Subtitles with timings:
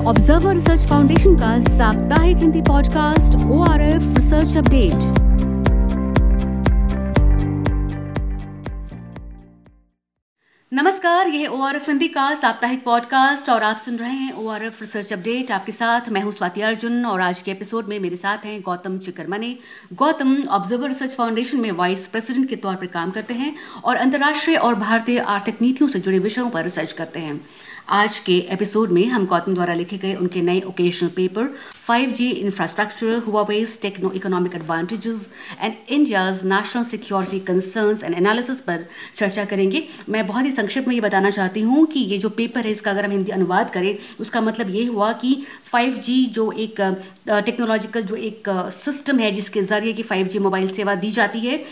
[0.00, 5.29] Observer research foundation का साप्ताहिक Hindi podcast O R F research update
[10.72, 14.48] नमस्कार, यह ओ आर एफ़ हिंदी का साप्ताहिक पॉडकास्ट और आप सुन रहे हैं O
[14.48, 18.00] R F research update आपके साथ मैं हूँ स्वाति अर्जुन और आज के एपिसोड में
[18.00, 19.56] मेरे साथ हैं Gautam Chikermane
[19.92, 24.56] Gautam observer research foundation में वाइस प्रेसिडेंट के तौर पर काम करते हैं और अंतर्राष्ट्रीय
[24.56, 27.40] और भारतीय आर्थिक नीतियों से जुड़े विषयों पर रिसर्च करते हैं।
[27.88, 31.54] आज के एपिसोड में हम गौतम द्वारा लिखे गए उनके नए occasional paper
[31.90, 38.84] 5G infrastructure, Huawei's techno economic advantages and India's national security concerns and analysis पर
[39.16, 42.64] चर्चा करेंगे मैं बहुत ही संक्षिप्त में ये बताना चाहती हूँ कि ये जो पेपर
[42.64, 45.36] है इसका अगर हम हिंदी अनुवाद करें उसका मतलब ये हुआ कि
[45.70, 46.80] 5G जो एक
[47.28, 51.64] टेक्नोलॉजिकल जो एक सिस्टम है जिसके ज़रिए कि 5G मोबाइल सेवा दी जाती है,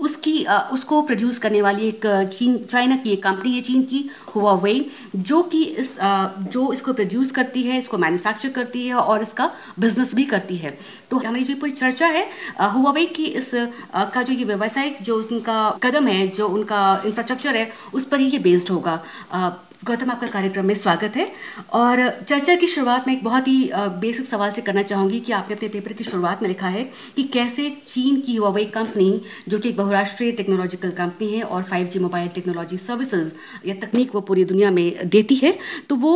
[0.00, 4.04] उसकी उसको प्रोड्यूस करने वाली एक चीन चाइना की एक कंपनी है चीन की
[4.34, 4.84] हुआवेई
[5.16, 10.14] जो कि इस जो इसको प्रोड्यूस करती है, इसको मैन्युफैक्चर करती है और इसका बिज़नेस
[10.14, 10.76] भी करती है।
[11.10, 12.26] तो हमारी जो पूरी चर्चा है
[12.72, 17.70] हुआवेई की इस का जो ये व्यवसायिक जो उनका कदम है, जो उनका इंफ्रास्ट्रक्चर है,
[17.94, 19.02] उस पर ही ये बेस्ड होगा।
[19.84, 21.26] गौतम आपका कार्यक्रम में स्वागत है।
[21.74, 25.56] और चर्चा की शुरुआत में एक बहुत ही बेसिक सवाल से करना चाहूँगी कि आपने
[25.56, 26.84] अपने पेपर की शुरुआत में लिखा है
[27.16, 32.00] कि कैसे चीन की हुआवेई कंपनी जो कि एक बहुराष्ट्रीय टेक्नोलॉजिकल कंपनी है और 5G
[32.00, 33.34] मोबाइल टेक्नोलॉजी सर्विसेज़
[33.66, 35.54] या तकनीक वो पूरी दुनिया में देती है
[35.88, 36.14] तो वो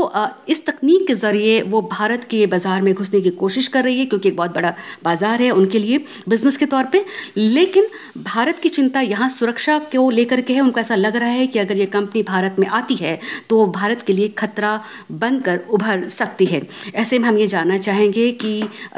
[0.49, 4.07] इस तकनीक के ज़रिए वो भारत के बाज़ार में घुसने की कोशिश कर रही है,
[4.07, 4.73] क्योंकि एक बहुत बड़ा
[5.05, 7.05] बाज़ार है उनके लिए बिज़नेस के तौर पर
[7.37, 7.89] लेकिन
[8.25, 11.59] भारत की चिंता यहाँ सुरक्षा को लेकर के है, उनको ऐसा लग रहा है कि
[11.59, 14.73] अगर ये कंपनी भारत में आती है तो वो भारत के लिए खतरा
[15.13, 16.61] बनकर उभर सकती है।
[16.95, 18.53] ऐसे में हम ये जानना चाहेंगे कि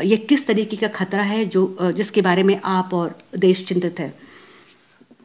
[0.04, 4.12] ये किस तरीके का खतरा है जो जिसके बारे में आप और देश चिंतित है?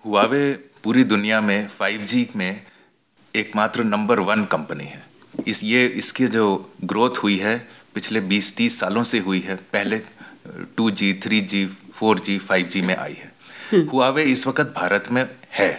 [0.06, 0.44] हुआवे
[0.84, 2.62] पूरी दुनिया में 5G में
[3.34, 5.04] एकमात्र नंबर वन कंपनी है।
[5.48, 6.44] इस ये इसकी जो
[6.84, 7.56] ग्रोथ हुई है
[7.96, 9.98] पिछले 20-30 सालों से हुई है पहले
[10.80, 11.66] 2G, 3G,
[12.00, 13.32] 4G, 5G में आई है।
[13.84, 15.72] हुआवे हम्म। इस वक्त भारत में है।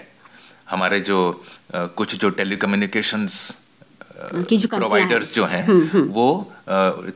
[0.70, 1.44] हमारे जो
[1.74, 3.62] कुछ जो टेली टेलीकम्युनिकेशंस
[4.74, 6.52] प्रोवाइडर्स जो हैं हम्म, हम्म। वो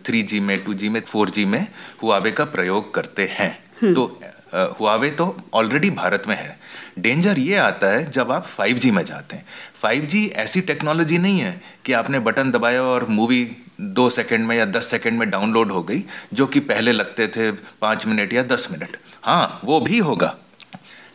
[0.06, 1.69] थ्री जी में टू जी में फोर जी में
[2.03, 4.21] हुआवे का प्रयोग करते हैं। हम्म। तो
[4.55, 6.61] हुआवे तो ऑलरेडी भारत में है।
[6.99, 9.47] डेंजर ये आता है जब आप 5G में जाते हैं।
[9.84, 14.65] 5G ऐसी टेक्नोलॉजी नहीं है कि आपने बटन दबाया और मूवी दो सेकंड में या
[14.65, 18.69] दस सेकंड में डाउनलोड हो गई जो कि पहले लगते थे पाँच मिनट या दस
[18.72, 20.37] मिनट हाँ वो भी होगा।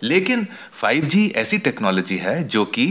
[0.05, 2.88] लेकिन 5G ऐसी टेक्नोलॉजी है जो कि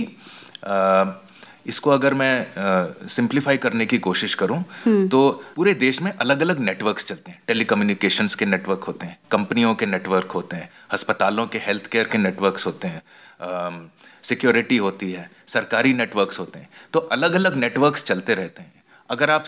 [1.66, 5.20] इसको अगर मैं सिंप्लीफाई करने की कोशिश करूँ हम्म। तो
[5.56, 9.86] पूरे देश में अलग अलग नेटवर्क्स चलते हैं टेलीकम्युनिकेशंस के नेटवर्क होते हैं कंपनियों के
[9.86, 13.90] नेटवर्क होते हैं अस्पतालों के हेल्थ केयर के नेटवर्क्स होते हैं
[14.24, 19.30] सिक्योरिटी होती है सरकारी नेटवर्क्स होते हैं तो अलग अलग नेटवर्क्स चलते रहते हैं अगर
[19.30, 19.44] आप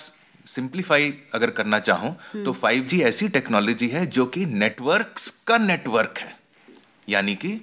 [0.46, 6.18] सिंप्लीफाई अगर करना चाहूँ हम्म। तो 5G ऐसी टेक्नोलॉजी है जो कि नेटवर्क्स का नेटवर्क
[6.18, 6.35] है
[7.08, 7.60] यानी कि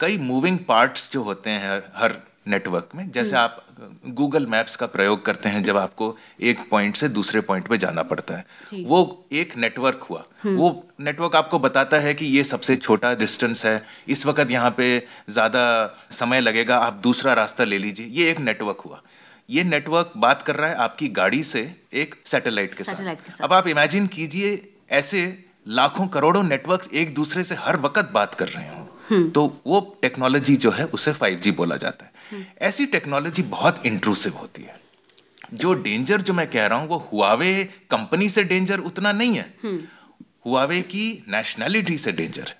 [0.00, 3.64] कई मूविंग पार्ट्स जो होते हैं हर हर नेटवर्क में जैसे हम्म। आप
[4.06, 8.02] गूगल मैप्स का प्रयोग करते हैं जब आपको एक पॉइंट से दूसरे पॉइंट पे जाना
[8.02, 12.76] पड़ता है। वो एक नेटवर्क हुआ। हम्म। वो नेटवर्क आपको बताता है कि ये सबसे
[12.76, 15.64] छोटा डिस्टेंस है। इस वक्त यहाँ पे ज़्यादा
[16.10, 19.02] समय लगेगा आप दूसरा रास्ता ले लीजिए। ये एक नेटवर्क हुआ।
[19.50, 23.52] ये नेटवर्क बात कर रहा है आपकी गाड़ी से एक सैटेलाइट के, के साथ। अब
[23.52, 28.68] आप इमेजिन कीजिए ऐसे लाखों करोड़ों नेटवर्क्स एक दूसरे से हर वक्त बात कर रहे
[28.68, 33.42] हो। हम्म। तो वो टेक्नोलॉजी जो है उसे 5G बोला जाता है। हम्म। ऐसी टेक्नोलॉजी
[33.42, 34.80] बहुत इंट्रूसिव होती है।
[35.54, 39.54] जो डेंजर जो मैं कह रहा हूँ वो हुआवे कंपनी से डेंजर उतना नहीं है।
[39.64, 39.80] हम्म।
[40.46, 42.58] हुआवे की नेशनैलिटी से डेंजर है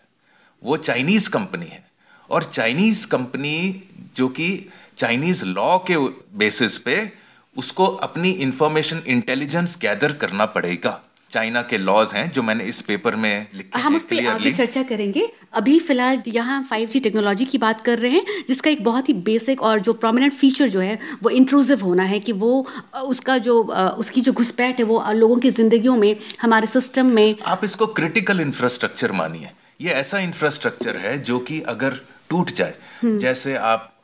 [0.64, 1.88] वो चाइनीज़ कंपनी है।
[2.30, 3.82] और चाइनीज़ कंपनी
[4.16, 5.96] जो कि चाइनीज़ लॉ के
[6.38, 7.12] बेसिस पे
[7.56, 13.16] उसको अपनी इंफॉर्मेशन इंटेलिजेंस गैदर करना पड़ेगा। चाइना के लॉज हैं जो मैंने इस पेपर
[13.16, 17.80] में लिखे हम उस पर आगे चर्चा करेंगे। अभी फ़िलहाल यहाँ 5G टेक्नोलॉजी की बात
[17.80, 21.30] कर रहे हैं जिसका एक बहुत ही बेसिक और जो प्रोमिनेंट फीचर जो है वो
[21.32, 22.66] इंट्रूसिव होना है कि वो
[23.04, 23.62] उसका जो
[23.98, 28.40] उसकी जो घुसपैठ है वो लोगों की जिंदगियों में हमारे सिस्टम में आप इसको क्रिटिकल
[28.40, 29.50] इंफ्रास्ट्रक्चर मानिए।
[29.80, 32.00] ये ऐसा इंफ्रास्ट्रक्चर है जो कि अगर
[32.30, 33.94] टूट जाए हम्म। जैसे आप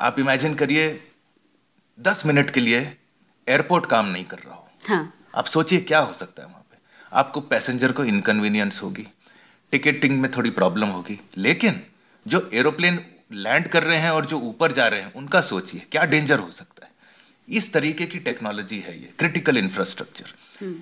[0.00, 0.84] आप इमेजिन करिए
[1.98, 2.78] दस मिनट के लिए
[3.46, 6.76] एयरपोर्ट काम नहीं कर रहा हो। हाँ। आप सोचिए क्या हो सकता है वहाँ पे।
[7.12, 9.06] आपको पैसेंजर को इनकन्वीनियंस होगी
[9.72, 11.80] टिकटिंग में थोड़ी प्रॉब्लम होगी लेकिन
[12.26, 12.98] जो एरोप्लेन
[13.32, 16.50] लैंड कर रहे हैं और जो ऊपर जा रहे हैं उनका सोचिए क्या डेंजर हो
[16.50, 16.90] सकता है।
[17.48, 20.74] इस तरीके की टेक्नोलॉजी है ये क्रिटिकल इंफ्रास्ट्रक्चर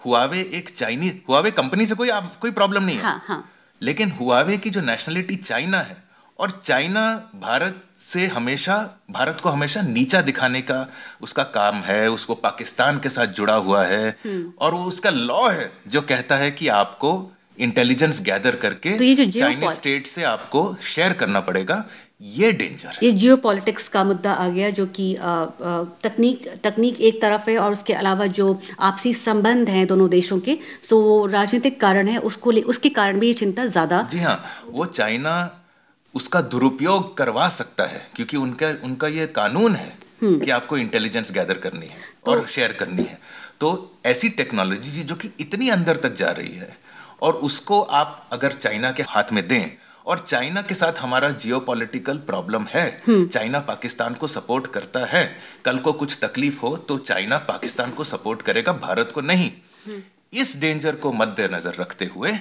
[0.00, 3.50] हुआवे एक चाइनीज़ हुआवे कंपनी से कोई आप कोई प्रॉब्लम नहीं है। हाँ, हाँ.
[3.82, 5.96] लेकिन हुआवे की जो नेशनलिटी चाइना है
[6.38, 7.04] और चाइना
[7.36, 8.76] भारत से हमेशा
[9.10, 10.86] भारत को हमेशा नीचा दिखाने का
[11.22, 14.16] उसका काम है उसको पाकिस्तान के साथ जुड़ा हुआ है।
[14.58, 17.10] और वो उसका लॉ है जो कहता है कि आपको
[17.58, 21.84] इंटेलिजेंस गैदर करके तो चाइनीज़ स्टेट से आपको शेयर करना पड़ेगा
[22.22, 25.14] ये डेंजर है। ये जियो पॉलिटिक्स का मुद्दा आ गया जो कि
[26.04, 30.58] तकनीक तकनीक एक तरफ़ है और उसके अलावा जो आपसी संबंध हैं दोनों देशों के
[30.82, 34.42] सो वो राजनीतिक कारण है उसको ले उसके कारण भी ये चिंता ज़्यादा जी हाँ
[34.70, 35.38] वो चाइना
[36.14, 41.58] उसका दुरुपयोग करवा सकता है क्योंकि उनका उनका ये कानून है कि आपको इंटेलिजेंस गैदर
[41.58, 43.18] करनी है और शेयर करनी है।
[43.60, 46.76] तो ऐसी टेक्नोलॉजी जो कि इतनी अंदर तक जा रही है
[47.22, 49.70] और उसको आप अगर चाइना के हाथ में दें
[50.06, 55.78] और चाइना के साथ हमारा जियो प्रॉब्लम है चाइना पाकिस्तान को सपोर्ट करता है कल
[55.78, 59.50] को कुछ तकलीफ़ हो तो चाइना पाकिस्तान को सपोर्ट करेगा भारत को नहीं।
[60.32, 62.32] इस डेंजर को मद्देनजर रखते हुए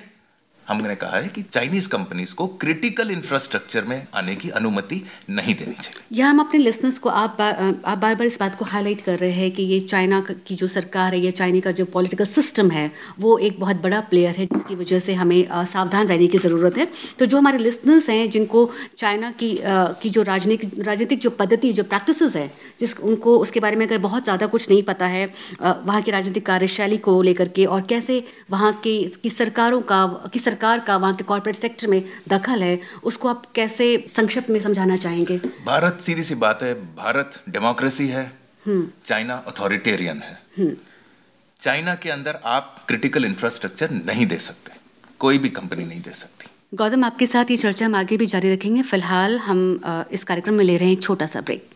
[0.69, 5.74] हमने कहा है कि चाइनीज़ कंपनीज़ को क्रिटिकल इंफ्रास्ट्रक्चर में आने की अनुमति नहीं देनी
[5.74, 9.02] चाहिए। यह हम अपने लिसनर्स को आप बा- आप बार बार इस बात को हाईलाइट
[9.02, 12.25] कर रहे हैं कि ये चाइना की जो सरकार है या चाइना का जो पॉलिटिकल
[12.25, 16.38] सिस्टम है, वो एक बहुत बड़ा प्लेयर है, जिसकी वजह से हमें सावधान रहने की
[16.38, 16.88] ज़रूरत है।
[17.19, 21.84] तो जो हमारे लिसनर्स हैं, जिनको चाइना की की जो राजनीतिक राजनीतिक जो पद्धति, जो
[21.84, 26.02] प्रैक्टिस है, जिस, उनको उसके बारे में अगर बहुत ज़्यादा कुछ नहीं पता है वहाँ
[26.02, 30.56] की राजनीतिक कार्यशैली को लेकर के और कैसे वहाँ की की सरकारों का, की सरकार
[30.59, 35.38] का वहाँ के कॉर्पोरेट सेक्टर में दखल है उसको आप कैसे संक्षिप्त में समझाना चाहेंगे?
[35.65, 38.31] भारत सीधी सी बात है भारत डेमोक्रेसी है
[38.68, 40.75] चाइना अथॉरिटेरियन है।
[41.62, 44.75] चाइना के अंदर आप क्रिटिकल इंफ्रास्ट्रक्चर नहीं दे सकते
[45.19, 48.54] कोई भी कंपनी नहीं दे सकती। गौतम आपके साथ ये चर्चा हम आगे भी जारी
[48.54, 49.59] रखेंगे। फ़िलहाल हम
[50.12, 51.69] इस कार्यक्रम में ले रहे हैं एक छोटा सा ब्रेक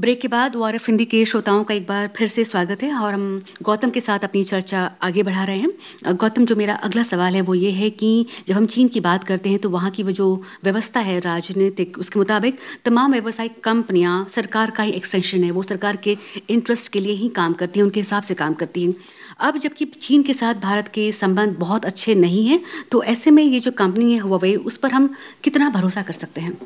[0.00, 3.14] ब्रेक के बाद ओ हिंदी के श्रोताओं का एक बार फिर से स्वागत है और
[3.14, 7.34] हम गौतम के साथ अपनी चर्चा आगे बढ़ा रहे हैं। गौतम, जो मेरा अगला सवाल
[7.34, 10.02] है वो ये है कि जब हम चीन की बात करते हैं तो वहाँ की
[10.02, 10.30] वो जो
[10.64, 15.96] व्यवस्था है राजनीतिक, उसके मुताबिक तमाम व्यावसायिक कंपनियाँ सरकार का ही एक्सटेंशन है, वो सरकार
[15.98, 16.16] के
[16.48, 18.94] इंटरेस्ट के लिए ही काम करती हैं, उनके हिसाब से काम करती हैं।
[19.40, 23.42] अब जबकि चीन के साथ भारत के संबंध बहुत अच्छे नहीं हैं तो ऐसे में
[23.42, 25.14] ये जो कंपनी है हुआवे उस पर हम
[25.44, 26.58] कितना भरोसा कर सकते हैं?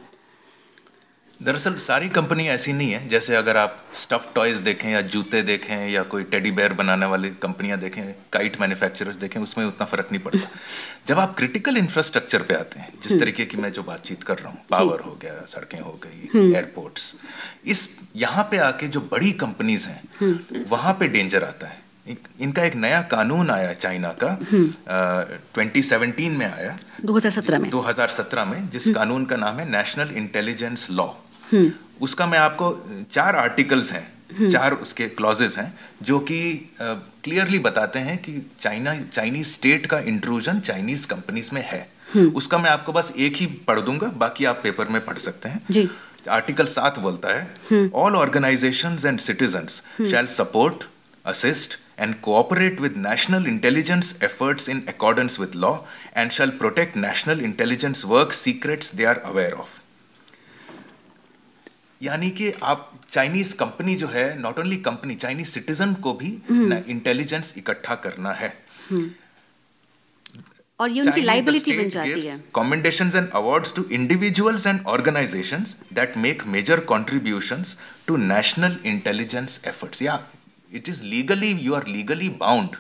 [1.44, 5.88] दरअसल सारी कंपनी ऐसी नहीं है जैसे अगर आप स्टफ़ टॉयज देखें या जूते देखें
[5.88, 8.02] या कोई टेडी बेयर बनाने वाली कंपनियाँ देखें
[8.32, 10.48] काइट मैन्युफैक्चरर्स देखें उसमें उतना फ़र्क नहीं पड़ता।
[11.06, 14.48] जब आप क्रिटिकल इंफ्रास्ट्रक्चर पे आते हैं जिस तरीके की मैं जो बातचीत कर रहा
[14.48, 17.14] हूँ पावर हो गया सड़कें हो गई एयरपोर्ट्स
[17.66, 21.82] इस यहाँ पे आके जो बड़ी कंपनीज़ हैं वहाँ पे डेंजर आता है।
[22.40, 24.38] इनका एक नया कानून आया चाइना का
[25.54, 30.86] ट्वेंटी सेवनटीन में आया। 2017 में। 2017 में जिस कानून का नाम है नेशनल इंटेलिजेंस
[30.90, 31.06] लॉ
[32.00, 32.68] उसका मैं आपको
[33.12, 36.38] चार आर्टिकल्स हैं चार उसके क्लॉजेस हैं जो कि
[36.80, 41.86] क्लियरली बताते हैं कि चाइना चाइनीज़ स्टेट का इंट्रूजन चाइनीज़ कंपनीज़ में है।
[42.34, 45.60] उसका मैं आपको बस एक ही पढ़ दूँगा बाकी आप पेपर में पढ़ सकते हैं।
[45.70, 45.88] जी।
[46.30, 50.84] आर्टिकल सात बोलता है all organization and citizen shall support
[51.26, 55.74] assist and cooperate with national intelligence efforts in accordance with law
[56.20, 59.76] and shall protect national intelligence work secrets they are aware of.
[62.04, 66.82] यानी कि आप चाइनीज़ कंपनी जो है not only company Chinese citizen को भी हम्म।
[66.88, 68.52] Intelligence इकट्ठा करना है।
[68.90, 69.10] हम्म।
[70.80, 76.16] और ये उनकी लाइबिलिटी बन जाती है। Commendation and awards to individuals and organization that
[76.16, 77.62] make major contribution
[78.06, 80.18] to national intelligence efforts या
[80.72, 82.76] it is legally you are legally bound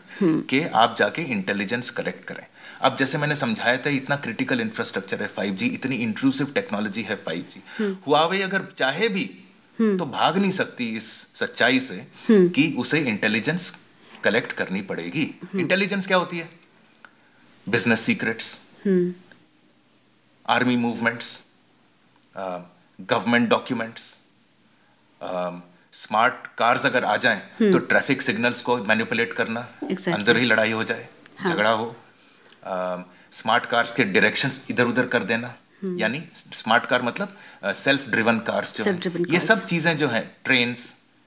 [0.50, 2.46] के आप जाके इंटेलिजेंस कलेक्ट करें।
[2.80, 7.44] अब जैसे मैंने समझाया था इतना क्रिटिकल इंफ्रास्ट्रक्चर है 5G इतनी इंट्रूसिव टेक्नोलॉजी है फाइव
[7.52, 9.40] 5G हुआवे अगर चाहे भी
[9.80, 13.82] तो भाग नहीं सकती इस सच्चाई से कि उसे इंटेलिजेंस
[14.24, 16.48] कलेक्ट करनी पड़ेगी। इंटेलिजेंस क्या होती है?
[20.50, 21.26] Army movements,
[22.36, 22.60] uh,
[23.12, 24.02] government documents,
[25.22, 25.60] um,
[25.92, 27.40] smart cars अगर आ जाएँ
[27.72, 30.14] तो ट्रैफ़िक सिग्नल्स को मैनिपुलेट करना Exactly.
[30.14, 31.08] अंदर ही लड़ाई हो जाए
[31.48, 31.78] झगड़ा हाँ.
[31.78, 31.96] हो।
[32.66, 35.54] स्मार्ट कार्स के डायरेक्शंस इधर उधर कर देना।
[35.98, 37.36] यानी स्मार्ट कार मतलब
[37.74, 38.92] सेल्फ ड्रिवन कार्स जो
[39.32, 40.74] ये सब चीज़ें जो है ट्रेन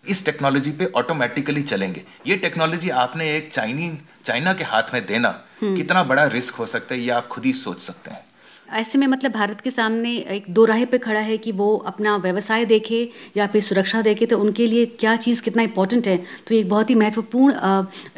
[0.05, 5.29] इस टेक्नोलॉजी पे ऑटोमेटिकली चलेंगे। ये टेक्नोलॉजी आपने एक चाइनी चाइना के हाथ में देना
[5.63, 8.25] कितना बड़ा रिस्क हो सकता है ये आप खुद ही सोच सकते हैं।
[8.69, 12.15] ऐसे में मतलब भारत के सामने एक दो राह पे खड़ा है कि वो अपना
[12.17, 16.17] व्यवसाय देखे या फिर सुरक्षा देखे तो उनके लिए क्या चीज़ कितना इंपॉर्टेंट है?
[16.47, 17.53] तो एक बहुत ही महत्वपूर्ण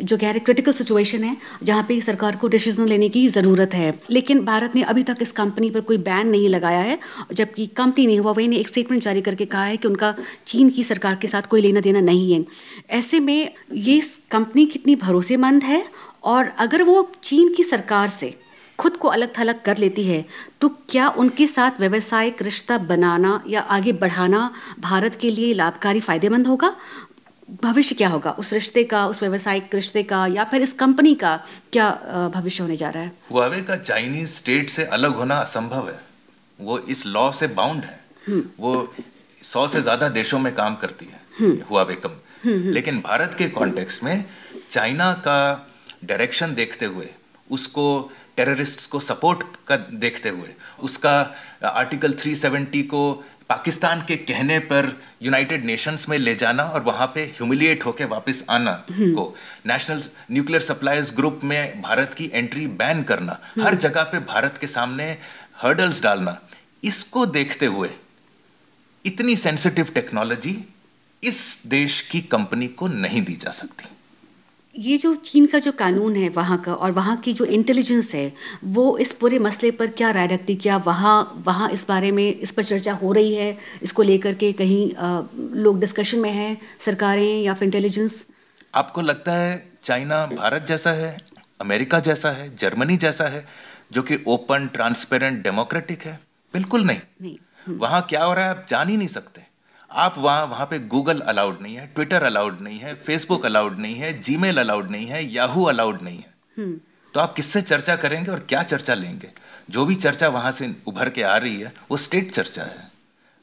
[0.04, 3.94] जो कह रहे क्रिटिकल सिचुएशन है, जहाँ पे सरकार को डिसीज़न लेने की ज़रूरत है।
[4.10, 7.00] लेकिन भारत ने अभी तक इस कंपनी पर कोई बैन नहीं लगाया है,
[7.34, 10.16] जबकि कंपनी ने हुआ, वही ने एक स्टेटमेंट जारी करके कहा है कि उनका
[10.48, 12.46] चीन की सरकार के साथ कोई लेना देना नहीं है।
[12.90, 14.02] ऐसे में ये
[14.32, 15.84] कंपनी कितनी भरोसेमंद है?
[16.24, 18.34] और अगर वो चीन की सरकार से
[18.80, 20.24] खुद को अलग थलग कर लेती है
[20.62, 24.42] तो क्या उनके साथ व्यवसायिक रिश्ता बनाना या आगे बढ़ाना
[24.80, 26.74] भारत के लिए लाभकारी फ़ायदेमंद होगा?
[27.64, 28.32] भविष्य क्या होगा?
[28.40, 31.36] उस रिश्ते का उस व्यवसायिक रिश्ते का या फिर इस कंपनी का
[31.74, 31.90] क्या
[32.36, 33.12] भविष्य होने जा रहा है?
[33.32, 36.00] हुआवे का चाइनीज़ स्टेट से अलग होना असंभव है।
[36.60, 38.94] वो इस लॉ से बाउंड है। हम्म। वो
[39.42, 42.12] सौ से ज़्यादा देशों में काम करती है हम्म। हुआवे कम
[42.44, 44.26] हम्म, लेकिन भारत के कॉन्टेक्स्ट में
[44.72, 45.38] चाइना का
[46.06, 47.10] डायरेक्शन देखते हुए
[47.50, 47.86] उसको
[48.40, 51.16] टेररिस्ट को सपोर्ट कर देखते हुए उसका
[51.68, 53.02] आर्टिकल 370 को
[53.50, 54.92] पाकिस्तान के कहने पर
[55.22, 59.24] यूनाइटेड नेशंस में ले जाना और वहाँ पे ह्यूमिलिएट होके वापस आना हम्म। को
[59.68, 64.58] नेशनल न्यूक्लियर सप्लाईज ग्रुप में भारत की एंट्री बैन करना हम्म। हर जगह पे भारत
[64.58, 65.12] के सामने
[65.58, 66.38] हर्डल्स डालना
[66.84, 67.90] इसको देखते हुए
[69.06, 70.58] इतनी सेंसिटिव टेक्नोलॉजी
[71.24, 73.96] इस देश की कंपनी को नहीं दी जा सकती
[74.78, 78.34] ये जो चीन का जो कानून है वहाँ का और वहाँ की जो इंटेलिजेंस है
[78.64, 82.52] वो इस पूरे मसले पर क्या राय रखती क्या वहाँ वहाँ इस बारे में इस
[82.52, 83.58] पर चर्चा हो रही है?
[83.84, 88.26] इसको लेकर के कहीं आ, लोग डिस्कशन में हैं सरकारें या फिर इंटेलिजेंस
[88.76, 91.18] आपको लगता है चाइना भारत जैसा है
[91.62, 93.46] अमेरिका जैसा है जर्मनी जैसा है
[93.92, 96.20] जो कि ओपन ट्रांसपेरेंट डेमोक्रेटिक है?
[96.54, 97.38] बिल्कुल नहीं, नहीं।
[97.70, 99.49] वहाँ क्या हो रहा है आप जान ही नहीं सकते।
[99.92, 103.96] आप वहाँ वहाँ पे गूगल अलाउड नहीं है ट्विटर अलाउड नहीं है फेसबुक अलाउड नहीं
[103.96, 106.80] है जीमेल अलाउड नहीं है याहू अलाउड नहीं है। हम्म।
[107.14, 109.30] तो आप किससे चर्चा करेंगे और क्या चर्चा लेंगे?
[109.70, 112.92] जो भी चर्चा वहाँ से उभर के आ रही है वो स्टेट चर्चा है।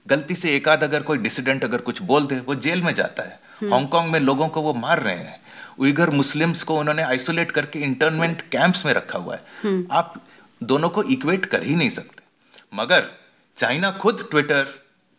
[0.07, 3.23] गलती से एक आध अगर कोई डिसिडेंट अगर कुछ बोल दे वो जेल में जाता
[3.23, 5.41] है। हम्म। हांगकांग में लोगों को वो मार रहे हैं।
[5.79, 10.23] उइगर मुस्लिम्स को उन्होंने आइसोलेट करके इंटरनमेंट कैंप्स में रखा हुआ है। हम्म। आप
[10.63, 12.23] दोनों को इक्वेट कर ही नहीं सकते।
[12.75, 13.11] मगर
[13.59, 14.65] चाइना खुद ट्विटर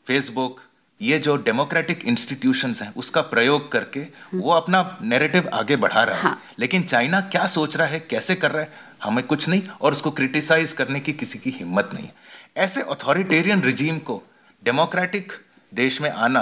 [0.07, 0.59] फेसबुक
[1.01, 6.21] ये जो डेमोक्रेटिक इंस्टीट्यूशंस हैं उसका प्रयोग करके वो अपना नैरेटिव आगे बढ़ा रहा है
[6.21, 9.91] हाँ। लेकिन चाइना क्या सोच रहा है कैसे कर रहा है हमें कुछ नहीं और
[9.91, 12.13] उसको क्रिटिसाइज करने की किसी की हिम्मत नहीं है
[12.57, 14.21] ऐसे अथॉरिटेरियन रिजीम को
[14.63, 15.33] डेमोक्रेटिक
[15.71, 16.41] देश में आना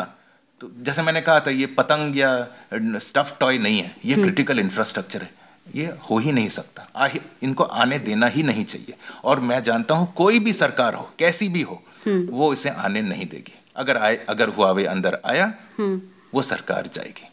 [0.61, 2.31] तो जैसे मैंने कहा था ये पतंग या
[2.73, 5.29] स्टफ़ टॉय नहीं है ये क्रिटिकल हम्म। इंफ्रास्ट्रक्चर है
[5.73, 7.07] ये हो ही नहीं सकता आ
[7.43, 11.49] इनको आने देना ही नहीं चाहिए और मैं जानता हूँ कोई भी सरकार हो कैसी
[11.49, 16.01] भी हो हम्म। वो इसे आने नहीं देगी अगर आए अगर हुआवे अंदर आया हम्म।
[16.33, 17.29] वो सरकार जाएगी।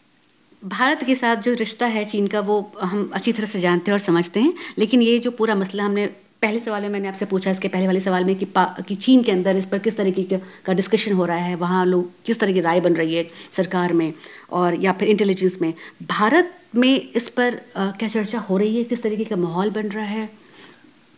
[0.61, 3.93] भारत के साथ जो रिश्ता है चीन का वो हम अच्छी तरह से जानते हैं
[3.93, 6.05] और समझते हैं लेकिन ये जो पूरा मसला हमने
[6.41, 9.31] पहले सवाल में मैंने आपसे पूछा इसके पहले वाले सवाल में कि कि चीन के
[9.31, 10.23] अंदर इस पर किस तरीके
[10.65, 13.93] का डिस्कशन हो रहा है वहाँ लोग किस तरह की राय बन रही है सरकार
[13.93, 14.13] में
[14.51, 15.73] और या फिर इंटेलिजेंस में।
[16.09, 18.83] भारत में इस पर आ, क्या चर्चा हो रही है?
[18.83, 20.29] किस तरीके का माहौल बन रहा है?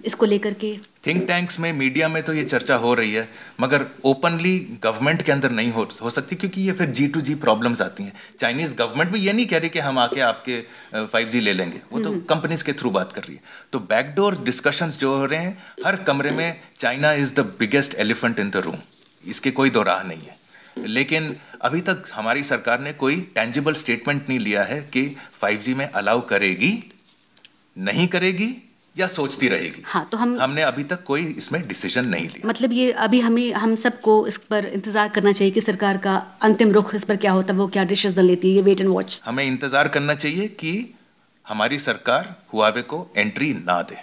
[0.06, 3.28] इसको लेकर के। थिंक टैंक्स में मीडिया में तो ये चर्चा हो रही है
[3.62, 7.36] मगर ओपनली गवर्नमेंट के अंदर नहीं हो हो सकती क्योंकि ये फिर जी टू जी
[7.36, 10.60] प्रॉब्लम्स आती हैं। चाइनीज़ गवर्नमेंट भी ये नहीं कह रही कि हम आके आपके
[11.06, 13.80] फाइव जी ले लेंगे। वो तो कंपनीज़ हम्म। के थ्रू बात कर रही है। तो
[13.80, 18.50] बैकडोर डिस्कशन जो हो रहे हैं हर कमरे में China is the biggest elephant in
[18.50, 18.76] the room
[19.28, 20.38] इसके कोई दो राह नहीं है।
[20.88, 25.92] लेकिन अभी तक हमारी सरकार ने कोई टेंजिबल स्टेटमेंट नहीं लिया है कि 5G में
[25.92, 26.92] अलाउ करेगी
[27.78, 28.65] नहीं करेगी
[28.96, 32.74] या सोचती रहेगी। हाँ तो हम हमने अभी तक कोई इसमें डिसीज़न नहीं लिया। मतलब
[32.74, 36.96] ये अभी हमें हम सबको इस पर इंतज़ार करना चाहिए कि सरकार का अंतिम रुख
[36.96, 39.44] इस पर क्या होता है वो क्या डिसीज़न लेती है ये वेट एंड वॉच हमें
[39.44, 40.74] इंतज़ार करना चाहिए कि
[41.46, 43.98] हमारी सरकार हुआवे को एंट्री ना दे।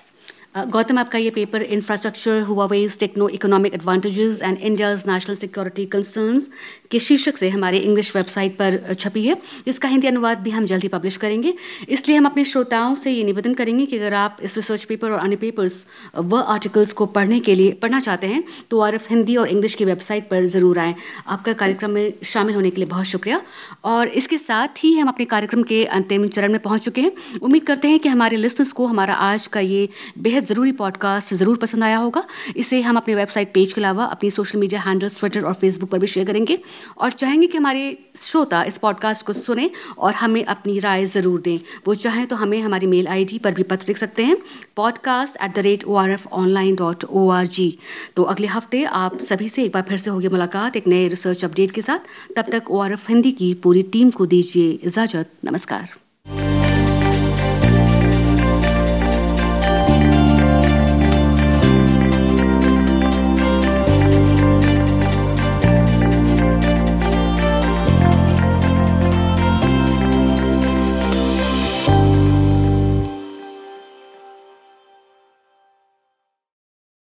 [0.55, 6.49] गौतम आपका ये paper infrastructure Huawei's techno economic advantages and India's national security concerns
[6.91, 10.89] के शीर्षक से हमारे इंग्लिश वेबसाइट पर छपी है, जिसका हिंदी अनुवाद भी हम जल्दी
[10.89, 11.55] पब्लिश करेंगे।
[11.89, 15.19] इसलिए हम अपने श्रोताओं से ये निवेदन करेंगे कि अगर आप इस रिसर्च पेपर और
[15.19, 19.49] अन्य पेपर्स व आर्टिकल्स को पढ़ने के लिए पढ़ना चाहते हैं तो आर हिंदी और
[19.49, 20.95] इंग्लिश की वेबसाइट पर ज़रूर आएँ।
[21.29, 23.41] आपका कार्यक्रम में शामिल होने के लिए बहुत शुक्रिया।
[23.87, 27.67] और इसके साथ ही हम अपने कार्यक्रम के अंतिम चरण में पहुँच चुके हैं। उम्मीद
[27.67, 31.85] करते हैं कि हमारे लिस्टर्स को हमारा आज का ये बेहद ज़रूरी पॉडकास्ट ज़रूर पसंद
[31.85, 32.25] आया होगा।
[32.57, 35.99] इसे हम अपने वेबसाइट पेज के अलावा, अपनी सोशल मीडिया हैंडल्स ट्विटर और फेसबुक पर
[35.99, 36.59] भी शेयर करेंगे।
[36.99, 41.59] और चाहेंगे कि हमारे श्रोता इस पॉडकास्ट को सुने और हमें अपनी राय ज़रूर दें।
[41.87, 44.37] वो चाहें तो हमें हमारी मेल आईडी पर भी पत्र लिख सकते हैं।
[44.77, 47.69] Podcast at the rate O R F online dot O R G
[48.17, 51.45] तो अगले हफ़्ते आप सभी से एक बार फिर से होगी मुलाकात एक नए रिसर्च
[51.45, 55.31] अपडेट के साथ। तब तक ओ आर एफ़ हिंदी की पूरी टीम को दीजिए इजाज़त।
[55.45, 56.02] नमस्कार।